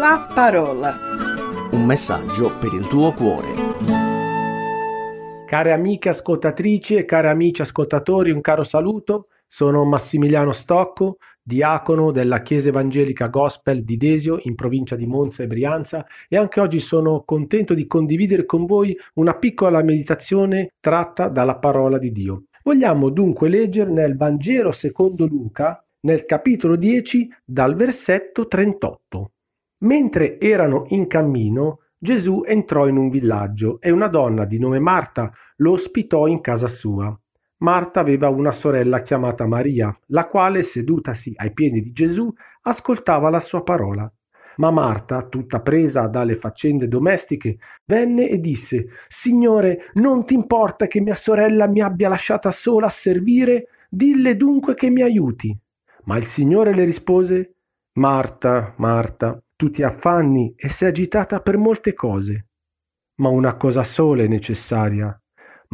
[0.00, 0.96] La parola.
[1.72, 3.48] Un messaggio per il tuo cuore.
[5.46, 9.26] Care amiche ascoltatrici e cari amici ascoltatori, un caro saluto.
[9.46, 15.46] Sono Massimiliano Stocco, diacono della Chiesa Evangelica Gospel di Desio in provincia di Monza e
[15.46, 21.58] Brianza e anche oggi sono contento di condividere con voi una piccola meditazione tratta dalla
[21.58, 22.44] parola di Dio.
[22.62, 29.32] Vogliamo dunque leggere nel Vangelo secondo Luca, nel capitolo 10, dal versetto 38.
[29.80, 35.32] Mentre erano in cammino, Gesù entrò in un villaggio e una donna di nome Marta
[35.56, 37.14] lo ospitò in casa sua.
[37.58, 43.40] Marta aveva una sorella chiamata Maria, la quale, sedutasi ai piedi di Gesù, ascoltava la
[43.40, 44.10] sua parola.
[44.56, 51.00] Ma Marta, tutta presa dalle faccende domestiche, venne e disse Signore, non ti importa che
[51.00, 53.68] mia sorella mi abbia lasciata sola a servire?
[53.88, 55.56] Dille dunque che mi aiuti.
[56.04, 57.54] Ma il Signore le rispose
[57.94, 62.46] Marta, Marta, tu ti affanni e sei agitata per molte cose.
[63.16, 65.14] Ma una cosa sola è necessaria.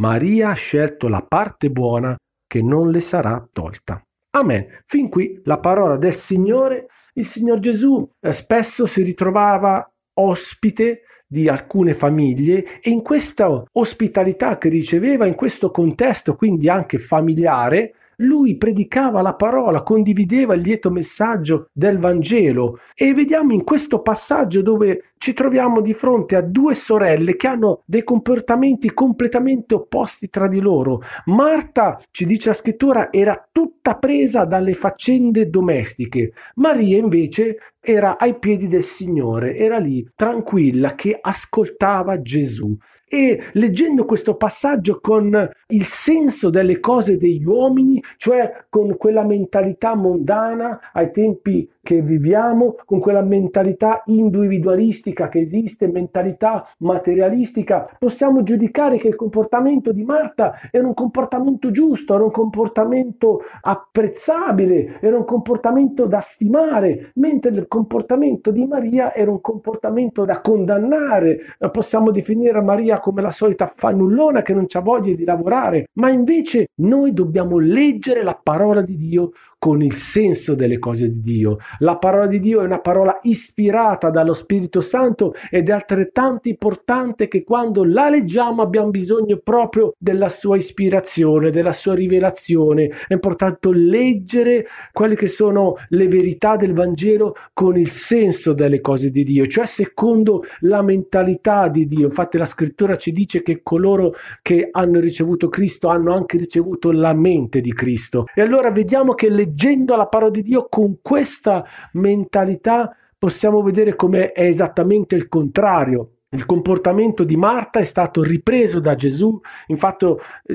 [0.01, 2.17] Maria ha scelto la parte buona
[2.49, 4.03] che non le sarà tolta.
[4.31, 4.83] Amen.
[4.87, 6.89] Fin qui la parola del Signore.
[7.13, 14.59] Il Signor Gesù eh, spesso si ritrovava ospite di alcune famiglie e in questa ospitalità
[14.59, 20.91] che riceveva, in questo contesto quindi anche familiare, lui predicava la parola, condivideva il lieto
[20.91, 26.75] messaggio del Vangelo e vediamo in questo passaggio dove ci troviamo di fronte a due
[26.75, 31.03] sorelle che hanno dei comportamenti completamente opposti tra di loro.
[31.27, 36.33] Marta, ci dice la scrittura, era tutta presa dalle faccende domestiche.
[36.57, 42.77] Maria invece era ai piedi del Signore, era lì tranquilla che ascoltava Gesù.
[43.09, 49.95] E leggendo questo passaggio con il senso delle cose degli uomini, cioè con quella mentalità
[49.95, 58.97] mondana ai tempi che viviamo, con quella mentalità individualistica che esiste, mentalità materialistica, possiamo giudicare
[58.97, 65.25] che il comportamento di Marta era un comportamento giusto, era un comportamento apprezzabile, era un
[65.25, 71.39] comportamento da stimare, mentre il comportamento di Maria era un comportamento da condannare.
[71.71, 76.71] Possiamo definire Maria come la solita fannullona che non ha voglia di lavorare, ma invece
[76.81, 79.31] noi dobbiamo leggere la parola di Dio
[79.67, 81.57] con il senso delle cose di Dio.
[81.81, 87.27] La parola di Dio è una parola ispirata dallo Spirito Santo ed è altrettanto importante
[87.27, 92.93] che quando la leggiamo abbiamo bisogno proprio della sua ispirazione, della sua rivelazione.
[93.09, 99.11] È importante leggere quelle che sono le verità del Vangelo con il senso delle cose
[99.11, 102.07] di Dio, cioè secondo la mentalità di Dio.
[102.07, 107.15] Infatti la scrittura ci dice che coloro che hanno ricevuto Cristo hanno anche ricevuto la
[107.15, 108.27] mente di Cristo.
[108.33, 113.97] E allora vediamo che le leggendo la parola di Dio con questa mentalità possiamo vedere
[113.97, 116.16] come è esattamente il contrario.
[116.29, 119.39] Il comportamento di Marta è stato ripreso da Gesù,
[119.69, 120.07] infatti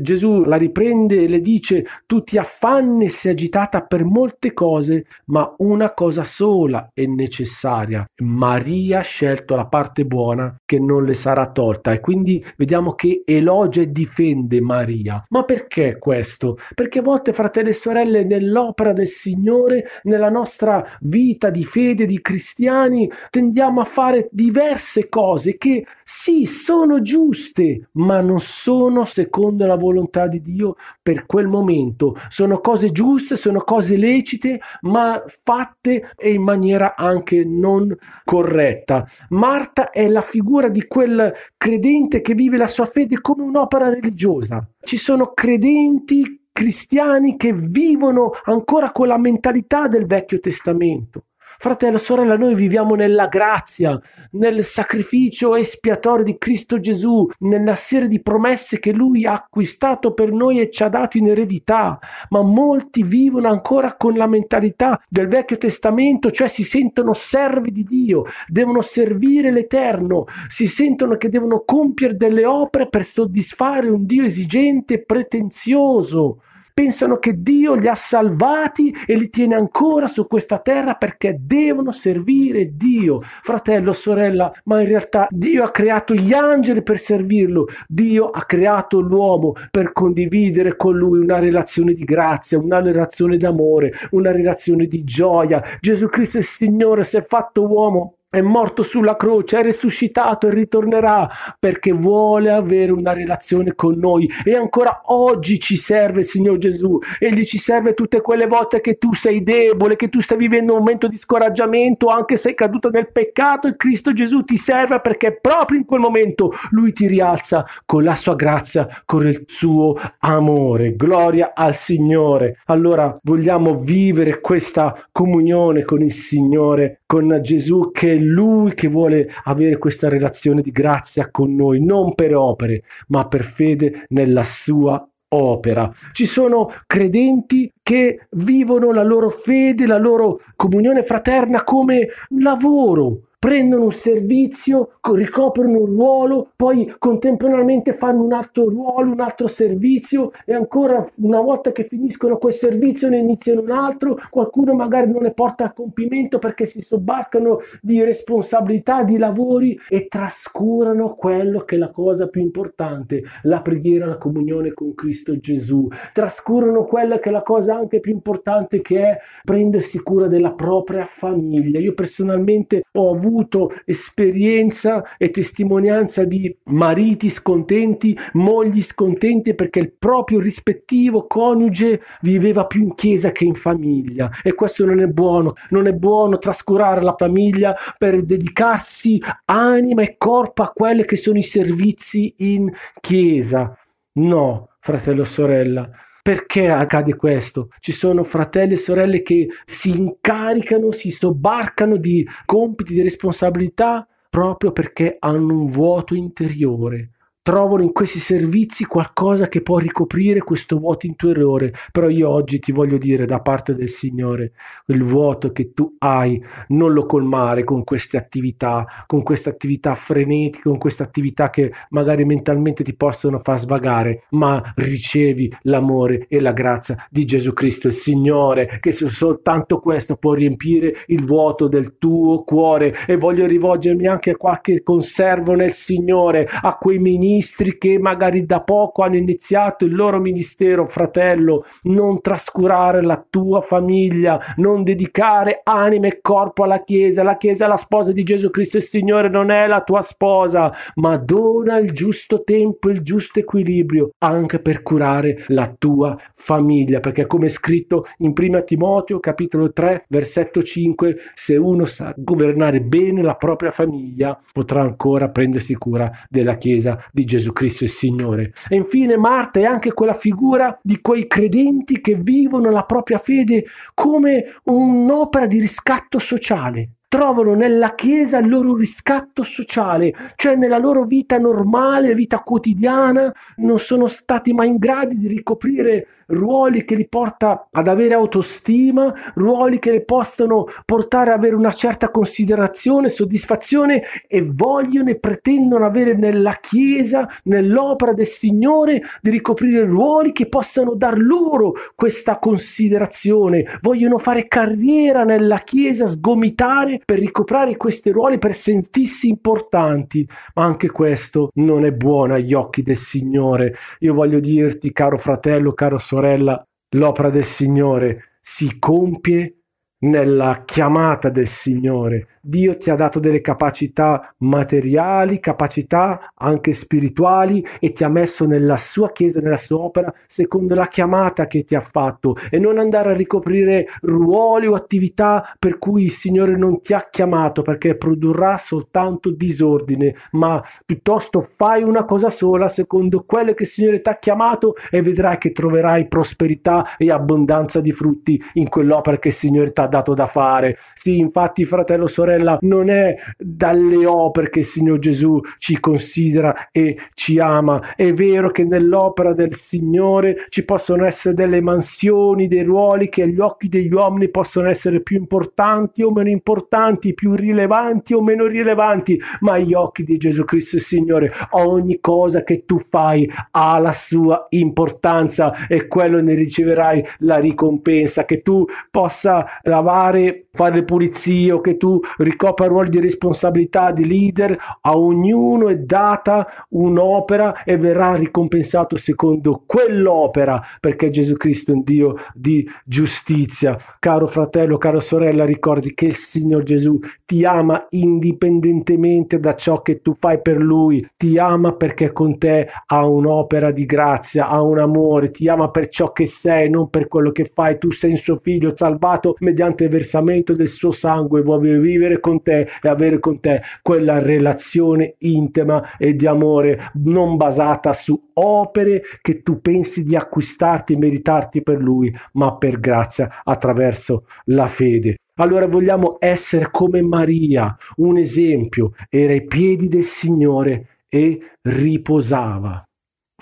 [0.02, 5.06] Gesù la riprende e le dice tu ti affanni e sei agitata per molte cose,
[5.28, 8.06] ma una cosa sola è necessaria.
[8.18, 13.24] Maria ha scelto la parte buona che non le sarà tolta e quindi vediamo che
[13.26, 15.24] elogia e difende Maria.
[15.30, 16.58] Ma perché questo?
[16.76, 22.20] Perché a volte fratelli e sorelle nell'opera del Signore, nella nostra vita di fede di
[22.20, 29.76] cristiani, tendiamo a fare diverse cose che sì, sono giuste, ma non sono secondo la
[29.76, 32.16] volontà di Dio per quel momento.
[32.30, 39.06] Sono cose giuste, sono cose lecite, ma fatte in maniera anche non corretta.
[39.30, 44.68] Marta è la figura di quel credente che vive la sua fede come un'opera religiosa.
[44.82, 51.26] Ci sono credenti cristiani che vivono ancora con la mentalità del Vecchio Testamento.
[51.62, 54.02] Fratello, sorella, noi viviamo nella grazia,
[54.32, 60.32] nel sacrificio espiatorio di Cristo Gesù, nella serie di promesse che Lui ha acquistato per
[60.32, 62.00] noi e ci ha dato in eredità.
[62.30, 67.84] Ma molti vivono ancora con la mentalità del Vecchio Testamento, cioè si sentono servi di
[67.84, 74.24] Dio, devono servire l'Eterno, si sentono che devono compiere delle opere per soddisfare un Dio
[74.24, 76.40] esigente e pretenzioso
[76.74, 81.92] pensano che Dio li ha salvati e li tiene ancora su questa terra perché devono
[81.92, 83.22] servire Dio.
[83.22, 89.00] Fratello, sorella, ma in realtà Dio ha creato gli angeli per servirlo, Dio ha creato
[89.00, 95.04] l'uomo per condividere con lui una relazione di grazia, una relazione d'amore, una relazione di
[95.04, 95.62] gioia.
[95.80, 100.54] Gesù Cristo il Signore si è fatto uomo è morto sulla croce, è risuscitato e
[100.54, 101.30] ritornerà
[101.60, 106.98] perché vuole avere una relazione con noi e ancora oggi ci serve Signore Gesù.
[107.20, 110.80] Egli ci serve tutte quelle volte che tu sei debole, che tu stai vivendo un
[110.80, 115.38] momento di scoraggiamento, anche se sei caduto nel peccato e Cristo Gesù ti serve perché
[115.40, 120.96] proprio in quel momento lui ti rialza con la sua grazia, con il suo amore.
[120.96, 122.60] Gloria al Signore.
[122.68, 129.78] Allora vogliamo vivere questa comunione con il Signore, con Gesù che lui che vuole avere
[129.78, 135.92] questa relazione di grazia con noi, non per opere, ma per fede nella sua opera.
[136.12, 143.86] Ci sono credenti che vivono la loro fede, la loro comunione fraterna come lavoro, prendono
[143.86, 150.54] un servizio, ricoprono un ruolo, poi contemporaneamente fanno un altro ruolo, un altro servizio e
[150.54, 155.34] ancora una volta che finiscono quel servizio ne iniziano un altro, qualcuno magari non ne
[155.34, 161.80] porta a compimento perché si sobbarcano di responsabilità, di lavori e trascurano quello che è
[161.80, 167.32] la cosa più importante, la preghiera, la comunione con Cristo Gesù, trascurano quella che è
[167.32, 171.80] la cosa anche più importante che è prendersi cura della propria famiglia.
[171.80, 179.94] Io personalmente ho avuto avuto esperienza e testimonianza di mariti scontenti, mogli scontenti perché il
[179.94, 185.54] proprio rispettivo coniuge viveva più in chiesa che in famiglia e questo non è buono,
[185.70, 191.38] non è buono trascurare la famiglia per dedicarsi anima e corpo a quelli che sono
[191.38, 192.70] i servizi in
[193.00, 193.76] chiesa.
[194.14, 195.90] No, fratello sorella,
[196.22, 197.70] perché accade questo?
[197.80, 204.72] Ci sono fratelli e sorelle che si incaricano, si sobbarcano di compiti, di responsabilità proprio
[204.72, 207.12] perché hanno un vuoto interiore
[207.52, 211.74] trovano in questi servizi qualcosa che può ricoprire questo vuoto interiore.
[211.92, 214.54] Però io oggi ti voglio dire da parte del Signore,
[214.86, 220.70] il vuoto che tu hai, non lo colmare con queste attività, con queste attività frenetiche,
[220.70, 226.54] con queste attività che magari mentalmente ti possono far svagare, ma ricevi l'amore e la
[226.54, 232.46] grazia di Gesù Cristo, il Signore, che soltanto questo può riempire il vuoto del tuo
[232.46, 232.96] cuore.
[233.06, 238.46] E voglio rivolgermi anche a qualche conservo nel Signore, a quei ministri ministri che magari
[238.46, 245.62] da poco hanno iniziato il loro ministero, fratello, non trascurare la tua famiglia, non dedicare
[245.64, 247.24] anima e corpo alla Chiesa.
[247.24, 250.72] La Chiesa è la sposa di Gesù Cristo il Signore, non è la tua sposa,
[250.96, 257.26] ma dona il giusto tempo, il giusto equilibrio anche per curare la tua famiglia, perché
[257.26, 263.24] come è scritto in 1 Timoteo capitolo 3 versetto 5, se uno sa governare bene
[263.24, 268.54] la propria famiglia, potrà ancora prendersi cura della Chiesa di di Gesù Cristo il Signore.
[268.68, 273.66] E infine Marta è anche quella figura di quei credenti che vivono la propria fede
[273.94, 281.04] come un'opera di riscatto sociale trovano nella Chiesa il loro riscatto sociale, cioè nella loro
[281.04, 287.06] vita normale, vita quotidiana, non sono stati mai in grado di ricoprire ruoli che li
[287.10, 294.04] porta ad avere autostima, ruoli che li possano portare ad avere una certa considerazione, soddisfazione
[294.26, 300.96] e vogliono e pretendono avere nella Chiesa, nell'opera del Signore, di ricoprire ruoli che possano
[300.96, 308.54] dar loro questa considerazione, vogliono fare carriera nella Chiesa, sgomitare per ricoprare questi ruoli, per
[308.54, 313.76] sentirsi importanti, ma anche questo non è buono agli occhi del Signore.
[314.00, 316.64] Io voglio dirti, caro fratello, caro sorella,
[316.96, 319.61] l'opera del Signore si compie
[320.02, 322.28] nella chiamata del Signore.
[322.44, 328.78] Dio ti ha dato delle capacità materiali, capacità anche spirituali e ti ha messo nella
[328.78, 333.12] sua chiesa, nella sua opera, secondo la chiamata che ti ha fatto e non andare
[333.12, 338.58] a ricoprire ruoli o attività per cui il Signore non ti ha chiamato perché produrrà
[338.58, 344.18] soltanto disordine, ma piuttosto fai una cosa sola secondo quello che il Signore ti ha
[344.18, 349.72] chiamato e vedrai che troverai prosperità e abbondanza di frutti in quell'opera che il Signore
[349.72, 350.78] ti ha dato da fare.
[350.96, 356.98] Sì, infatti, fratello, sorella, non è dalle opere che il Signore Gesù ci considera e
[357.14, 357.94] ci ama.
[357.96, 363.40] È vero che nell'opera del Signore ci possono essere delle mansioni, dei ruoli che agli
[363.40, 369.22] occhi degli uomini possono essere più importanti o meno importanti, più rilevanti o meno rilevanti,
[369.42, 373.92] ma agli occhi di Gesù Cristo il Signore ogni cosa che tu fai ha la
[373.92, 379.46] sua importanza e quello ne riceverai la ricompensa, che tu possa
[379.82, 385.68] lavare, fare le pulizie o che tu ricopra ruoli di responsabilità di leader, a ognuno
[385.68, 392.68] è data un'opera e verrà ricompensato secondo quell'opera perché Gesù Cristo è un Dio di
[392.86, 393.78] giustizia.
[394.00, 400.02] Caro fratello, caro sorella, ricordi che il Signor Gesù ti ama indipendentemente da ciò che
[400.02, 404.80] tu fai per Lui, ti ama perché con te ha un'opera di grazia, ha un
[404.80, 407.78] amore, ti ama per ciò che sei, non per quello che fai.
[407.80, 412.42] Tu sei il suo figlio salvato mediante il versamento del suo sangue, vuole vivere con
[412.42, 419.02] te e avere con te quella relazione intima e di amore non basata su opere
[419.22, 425.18] che tu pensi di acquistarti e meritarti per Lui, ma per grazia attraverso la fede.
[425.36, 432.84] Allora vogliamo essere come Maria, un esempio, era ai piedi del Signore e riposava.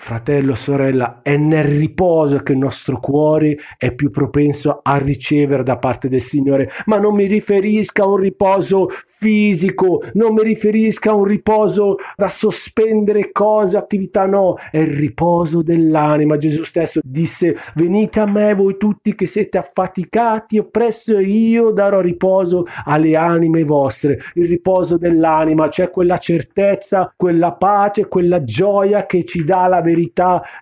[0.02, 5.76] Fratello, sorella, è nel riposo che il nostro cuore è più propenso a ricevere da
[5.76, 11.14] parte del Signore, ma non mi riferisca a un riposo fisico, non mi riferisca a
[11.14, 16.38] un riposo da sospendere cose, attività, no, è il riposo dell'anima.
[16.38, 22.00] Gesù stesso disse, venite a me voi tutti che siete affaticati oppressi, e io darò
[22.00, 24.18] riposo alle anime vostre.
[24.32, 29.88] Il riposo dell'anima, cioè quella certezza, quella pace, quella gioia che ci dà la verità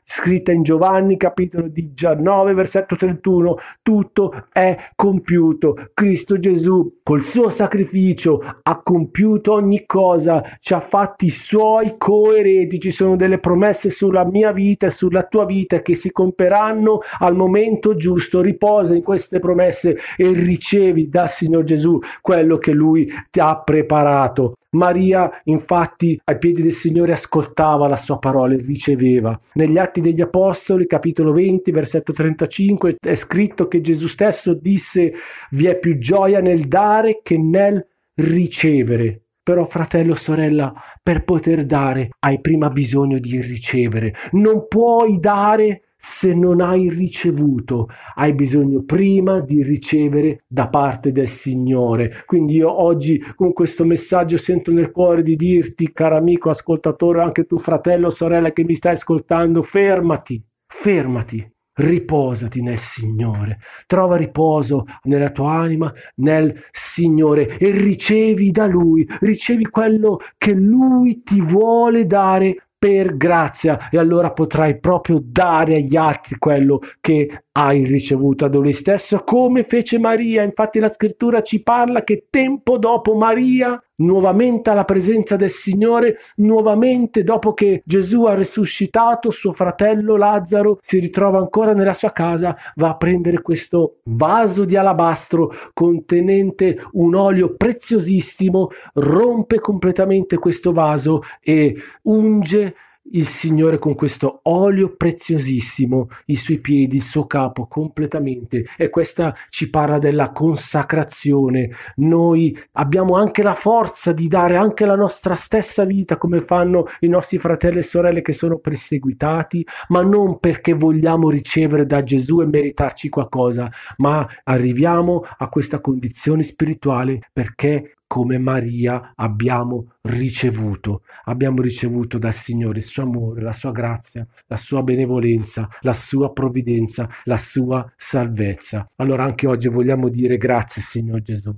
[0.04, 5.90] scritta in Giovanni capitolo 19 versetto 31 tutto è compiuto.
[5.94, 12.80] Cristo Gesù col suo sacrificio ha compiuto ogni cosa ci ha fatti suoi coerenti.
[12.80, 17.34] Ci sono delle promesse sulla mia vita e sulla tua vita che si comperanno al
[17.36, 18.40] momento giusto.
[18.40, 24.54] Riposa in queste promesse e ricevi dal Signor Gesù quello che lui ti ha preparato
[24.70, 29.38] Maria infatti ai piedi del Signore ascoltava la sua parola e riceveva.
[29.54, 35.14] Negli Atti degli Apostoli, capitolo 20, versetto 35, è scritto che Gesù stesso disse
[35.50, 37.84] vi è più gioia nel dare che nel
[38.14, 39.22] ricevere.
[39.42, 44.14] Però fratello, sorella, per poter dare hai prima bisogno di ricevere.
[44.32, 51.26] Non puoi dare se non hai ricevuto, hai bisogno prima di ricevere da parte del
[51.26, 52.22] Signore.
[52.24, 57.46] Quindi io oggi con questo messaggio sento nel cuore di dirti, caro amico, ascoltatore, anche
[57.46, 61.52] tu fratello, sorella che mi stai ascoltando, fermati, fermati.
[61.78, 69.64] Riposati nel Signore, trova riposo nella tua anima, nel Signore e ricevi da Lui, ricevi
[69.66, 76.36] quello che Lui ti vuole dare per grazia e allora potrai proprio dare agli altri
[76.38, 80.44] quello che hai ricevuto da lui stesso come fece Maria.
[80.44, 87.24] Infatti la scrittura ci parla che tempo dopo Maria nuovamente alla presenza del Signore nuovamente
[87.24, 92.90] dopo che Gesù ha risuscitato suo fratello Lazzaro si ritrova ancora nella sua casa va
[92.90, 101.74] a prendere questo vaso di alabastro contenente un olio preziosissimo rompe completamente questo vaso e
[102.02, 102.74] unge
[103.12, 108.66] il Signore con questo olio preziosissimo, i suoi piedi, il suo capo completamente.
[108.76, 111.70] E questa ci parla della consacrazione.
[111.96, 117.08] Noi abbiamo anche la forza di dare anche la nostra stessa vita come fanno i
[117.08, 122.46] nostri fratelli e sorelle che sono perseguitati, ma non perché vogliamo ricevere da Gesù e
[122.46, 132.18] meritarci qualcosa, ma arriviamo a questa condizione spirituale perché come Maria abbiamo ricevuto, abbiamo ricevuto
[132.18, 137.36] dal Signore il suo amore, la sua grazia, la sua benevolenza, la sua provvidenza, la
[137.36, 138.86] sua salvezza.
[138.96, 141.54] Allora anche oggi vogliamo dire grazie Signor Gesù.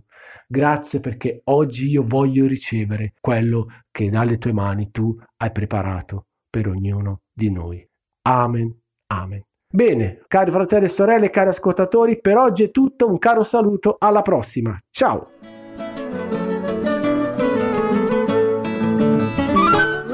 [0.47, 6.66] Grazie perché oggi io voglio ricevere quello che dalle tue mani tu hai preparato per
[6.66, 7.87] ognuno di noi.
[8.23, 8.76] Amen.
[9.12, 9.42] Amen.
[9.73, 13.09] Bene, cari fratelli e sorelle, cari ascoltatori, per oggi è tutto.
[13.09, 14.76] Un caro saluto, alla prossima.
[14.90, 15.50] Ciao!